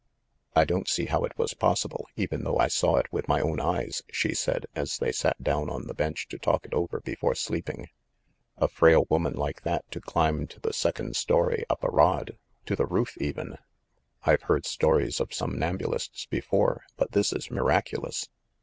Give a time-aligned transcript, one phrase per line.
[0.55, 3.59] "I don't see how it was possible, even though I saw it with my own
[3.59, 7.35] eyes!" she said, as they sat down on the bench to talk it over before
[7.35, 7.87] sleeping.
[8.57, 12.75] "A frail woman like that to climb to the second story up a rod, to
[12.75, 13.59] the roof even!
[14.23, 18.27] I've heard stories of somnam bulists before, but this is miraculous!"